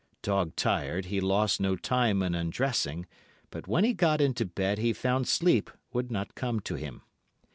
[0.23, 3.05] Dog tired, he lost no time in undressing,
[3.51, 7.03] but when he got into bed he found sleep would not come to him.